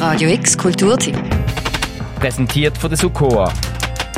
Radio 0.00 0.30
X 0.30 0.56
Kulturtipp. 0.56 1.14
Präsentiert 2.18 2.78
von 2.78 2.88
der 2.88 2.96
Sukoa. 2.96 3.52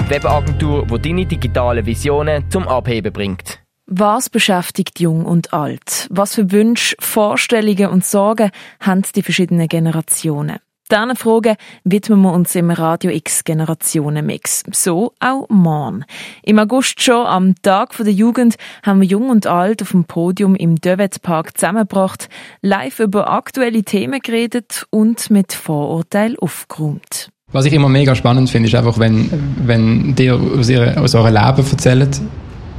Webagentur, 0.06 0.86
die 0.86 1.02
deine 1.02 1.26
digitalen 1.26 1.84
Visionen 1.84 2.48
zum 2.52 2.68
Abheben 2.68 3.12
bringt. 3.12 3.58
Was 3.86 4.30
beschäftigt 4.30 5.00
Jung 5.00 5.24
und 5.24 5.52
Alt? 5.52 6.06
Was 6.08 6.36
für 6.36 6.52
Wünsche, 6.52 6.94
Vorstellungen 7.00 7.88
und 7.88 8.04
Sorgen 8.04 8.52
haben 8.78 9.02
die 9.16 9.22
verschiedenen 9.24 9.66
Generationen? 9.66 10.60
Diesen 10.92 11.16
Fragen 11.16 11.56
widmen 11.84 12.20
wir 12.20 12.32
uns 12.34 12.54
im 12.54 12.70
Radio 12.70 13.10
X 13.12 13.44
Generationenmix. 13.44 14.62
So 14.72 15.14
auch 15.20 15.48
morgen. 15.48 16.04
Im 16.42 16.58
August 16.58 17.02
schon, 17.02 17.24
am 17.24 17.54
Tag 17.62 17.96
der 17.96 18.12
Jugend, 18.12 18.56
haben 18.82 19.00
wir 19.00 19.08
Jung 19.08 19.30
und 19.30 19.46
Alt 19.46 19.80
auf 19.80 19.92
dem 19.92 20.04
Podium 20.04 20.54
im 20.54 20.76
Dövet 20.76 21.20
zusammengebracht, 21.54 22.28
live 22.60 23.00
über 23.00 23.32
aktuelle 23.32 23.84
Themen 23.84 24.20
geredet 24.20 24.86
und 24.90 25.30
mit 25.30 25.54
Vorurteilen 25.54 26.38
aufgeräumt. 26.38 27.30
Was 27.52 27.64
ich 27.64 27.72
immer 27.72 27.88
mega 27.88 28.14
spannend 28.14 28.50
finde, 28.50 28.68
ist 28.68 28.74
einfach, 28.74 28.98
wenn, 28.98 29.30
wenn 29.64 30.14
dir 30.14 30.38
aus, 30.38 30.68
ihrer, 30.68 31.00
aus 31.00 31.14
eurem 31.14 31.32
Leben 31.32 31.70
erzählt, 31.70 32.20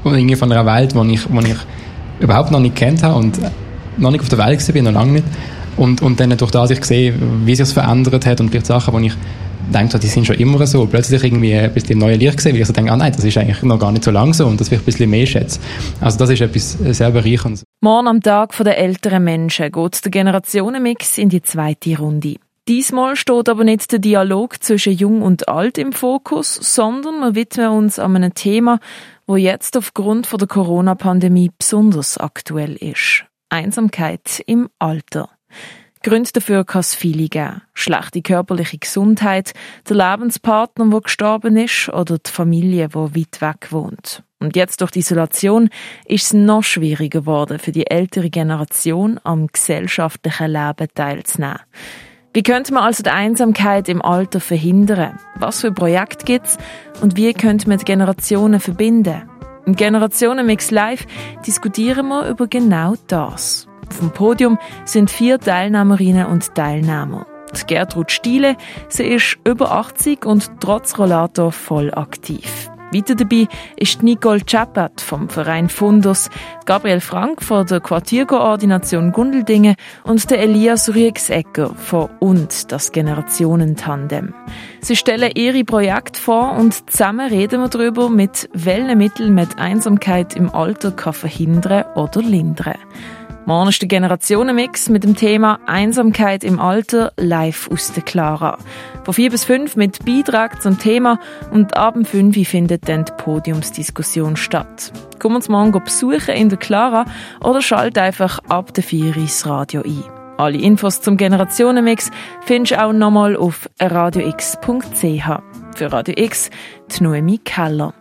irgendwie 0.05 0.35
von 0.35 0.52
einer 0.52 0.67
Welt, 0.67 0.93
die 0.93 1.13
ich, 1.16 1.25
ich 1.25 1.57
überhaupt 2.19 2.52
noch 2.52 2.59
nicht 2.59 2.75
kennt 2.75 3.02
habe 3.02 3.17
und 3.17 3.39
noch 3.97 4.11
nicht 4.11 4.21
auf 4.21 4.30
der 4.30 4.38
Welt 4.38 4.75
war, 4.75 4.81
noch 4.83 4.91
lange 4.91 5.13
nicht. 5.13 5.25
Und, 5.77 6.01
und 6.01 6.19
dann 6.19 6.37
durch 6.37 6.51
das 6.51 6.71
ich 6.71 6.83
sehe, 6.85 7.13
wie 7.45 7.55
sich 7.55 7.63
es 7.63 7.73
verändert 7.73 8.25
hat 8.25 8.39
und 8.41 8.49
vielleicht 8.49 8.67
Sachen, 8.67 9.01
die 9.01 9.07
ich 9.07 9.13
denke, 9.71 9.99
die 9.99 10.07
sind 10.07 10.25
schon 10.25 10.35
immer 10.35 10.65
so, 10.67 10.85
plötzlich 10.85 11.23
irgendwie 11.23 11.55
ein 11.55 11.73
bisschen 11.73 11.99
neue 11.99 12.15
Licht 12.15 12.37
gesehen, 12.37 12.53
weil 12.53 12.61
ich 12.61 12.67
so 12.67 12.73
denke, 12.73 12.91
ah 12.91 12.97
nein, 12.97 13.13
das 13.15 13.23
ist 13.23 13.37
eigentlich 13.37 13.61
noch 13.63 13.79
gar 13.79 13.91
nicht 13.91 14.03
so 14.03 14.11
lang 14.11 14.33
so 14.33 14.45
und 14.45 14.59
das 14.59 14.69
will 14.71 14.77
ich 14.77 14.83
ein 14.83 14.85
bisschen 14.85 15.09
mehr 15.09 15.25
schätzen. 15.25 15.61
Also 16.01 16.17
das 16.17 16.29
ist 16.29 16.41
etwas 16.41 16.77
sehr 16.79 17.11
bereicherndes. 17.11 17.63
Morgen 17.81 18.07
am 18.07 18.21
Tag 18.21 18.55
der 18.57 18.77
älteren 18.77 19.23
Menschen 19.23 19.71
geht 19.71 20.05
der 20.05 20.11
Generationenmix 20.11 21.17
in 21.17 21.29
die 21.29 21.41
zweite 21.41 21.97
Runde. 21.97 22.35
Diesmal 22.67 23.17
steht 23.17 23.49
aber 23.49 23.65
nicht 23.65 23.91
der 23.91 23.99
Dialog 23.99 24.63
zwischen 24.63 24.93
Jung 24.93 25.21
und 25.21 25.49
Alt 25.49 25.77
im 25.77 25.91
Fokus, 25.91 26.55
sondern 26.55 27.19
wir 27.19 27.35
widmen 27.35 27.67
uns 27.67 27.99
an 27.99 28.15
einem 28.15 28.33
Thema, 28.33 28.80
wo 29.27 29.35
jetzt 29.35 29.75
aufgrund 29.75 30.31
der 30.31 30.47
Corona-Pandemie 30.47 31.52
besonders 31.58 32.17
aktuell 32.17 32.75
ist. 32.75 33.25
Einsamkeit 33.49 34.41
im 34.45 34.69
Alter. 34.80 35.30
Gründe 36.03 36.31
dafür 36.33 36.65
kann 36.65 36.81
es 36.81 36.93
viele 36.93 37.29
geben. 37.29 37.61
Schlechte 37.73 38.21
körperliche 38.21 38.77
Gesundheit, 38.77 39.53
der 39.87 39.95
Lebenspartner, 39.95 40.89
der 40.89 40.99
gestorben 40.99 41.55
ist, 41.55 41.87
oder 41.89 42.17
die 42.17 42.29
Familie, 42.29 42.89
die 42.89 42.95
weit 42.95 43.41
weg 43.41 43.71
wohnt. 43.71 44.23
Und 44.39 44.57
jetzt 44.57 44.81
durch 44.81 44.91
die 44.91 44.99
Isolation 44.99 45.69
ist 46.05 46.25
es 46.25 46.33
noch 46.33 46.63
schwieriger 46.63 47.21
geworden, 47.21 47.57
für 47.57 47.71
die 47.71 47.89
ältere 47.89 48.29
Generation 48.29 49.17
am 49.23 49.47
gesellschaftlichen 49.47 50.51
Leben 50.51 50.87
teilzunehmen. 50.93 51.61
Wie 52.33 52.43
könnte 52.43 52.73
man 52.73 52.83
also 52.83 53.03
die 53.03 53.09
Einsamkeit 53.11 53.87
im 53.87 54.01
Alter 54.01 54.41
verhindern? 54.41 55.17
Was 55.35 55.61
für 55.61 55.71
Projekte 55.71 56.25
gibt 56.25 56.47
es? 56.47 56.57
Und 56.99 57.15
wie 57.15 57.31
könnte 57.33 57.69
man 57.69 57.77
die 57.77 57.85
Generationen 57.85 58.59
verbinden? 58.59 59.21
Im 59.65 59.77
Generationenmix 59.77 60.71
Live 60.71 61.05
diskutieren 61.47 62.09
wir 62.09 62.27
über 62.27 62.47
genau 62.47 62.95
das. 63.07 63.67
Auf 63.89 64.00
dem 64.00 64.12
Podium 64.12 64.58
sind 64.86 65.09
vier 65.09 65.39
Teilnehmerinnen 65.39 66.26
und 66.26 66.56
Teilnehmer. 66.56 67.26
Die 67.53 67.66
Gertrud 67.67 68.12
Stiele, 68.12 68.56
sie 68.88 69.03
ist 69.03 69.38
über 69.48 69.72
80 69.72 70.26
und 70.26 70.50
trotz 70.59 70.98
Rollator 70.98 71.52
voll 71.52 71.94
aktiv. 71.94 72.70
Weiter 72.94 73.16
dabei 73.16 73.48
ist 73.76 74.04
Nicole 74.04 74.45
Chappert 74.45 75.02
vom 75.02 75.28
Verein 75.28 75.67
Fundus, 75.67 76.30
Gabriel 76.66 77.02
Frank 77.02 77.42
von 77.42 77.66
der 77.66 77.80
Quartierkoordination 77.80 79.11
Gundeldingen 79.11 79.76
und 80.04 80.30
der 80.30 80.39
Elias 80.42 80.94
Riegsegger 80.94 81.73
von 81.73 82.09
«Und», 82.20 82.72
das 82.72 82.92
Generationentandem. 82.92 84.36
Sie 84.81 84.95
stellen 84.95 85.31
ihre 85.34 85.64
Projekte 85.64 86.22
vor 86.22 86.52
und 86.52 86.89
zusammen 86.92 87.30
reden 87.30 87.61
wir 87.61 87.70
darüber, 87.70 88.09
mit 88.09 88.48
welchen 88.54 88.98
Mitteln 88.98 89.34
man 89.34 89.48
Einsamkeit 89.58 90.36
im 90.36 90.54
Alter 90.54 90.92
kann 90.92 91.14
verhindern 91.14 91.86
oder 91.95 92.22
lindern 92.22 92.77
Morgen 93.45 93.70
ist 93.70 93.81
der 93.81 93.89
Generationenmix 93.89 94.87
mit 94.87 95.04
dem 95.04 95.17
Thema 95.17 95.59
Einsamkeit 95.65 96.45
im 96.45 96.61
Alter 96.61 97.11
live 97.17 97.70
aus 97.70 97.92
der 97.92 98.02
Clara. 98.02 98.58
Von 99.04 99.14
4 99.14 99.31
bis 99.31 99.43
5 99.43 99.76
mit 99.76 100.05
Beitrag 100.05 100.61
zum 100.61 100.80
Thema 100.80 101.20
und 101.52 101.76
ab 101.76 101.95
5 102.02 102.48
findet 102.48 102.87
dann 102.87 103.04
die 103.04 103.11
Podiumsdiskussion 103.17 104.37
statt. 104.37 104.93
Komm 105.20 105.36
uns 105.36 105.49
morgen 105.49 105.73
besuchen 105.83 106.36
in 106.36 106.48
der 106.48 106.58
Clara 106.58 107.04
oder 107.42 107.61
schalt 107.61 107.98
einfach 107.98 108.39
ab 108.48 108.73
der 108.73 108.83
4 108.83 109.17
ins 109.17 109.45
Radio 109.45 109.81
ein. 109.81 110.04
Alle 110.37 110.58
Infos 110.58 111.02
zum 111.02 111.17
Generationenmix 111.17 112.11
findest 112.45 112.71
du 112.71 112.81
auch 112.81 112.93
nochmal 112.93 113.36
auf 113.36 113.70
radiox.ch. 113.81 115.27
Für 115.75 115.92
Radio 115.92 116.15
X, 116.17 116.49
die 116.98 117.04
Noemi 117.04 117.39
Keller. 117.39 117.93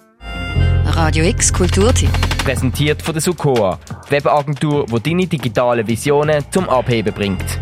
Radio 0.84 1.24
X 1.24 1.53
Kulturtipp. 1.53 2.31
Präsentiert 2.44 3.00
von 3.03 3.14
der 3.14 3.22
Sukoa. 3.22 3.78
Webagentur, 4.08 4.86
die 4.86 5.00
deine 5.00 5.28
digitalen 5.28 5.86
Visionen 5.86 6.44
zum 6.50 6.69
Abheben 6.69 7.14
bringt. 7.14 7.60